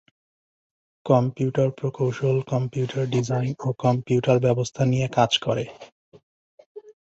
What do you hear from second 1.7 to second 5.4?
প্রকৌশল computer design ও computer ব্যবস্থা নিয়ে কাজ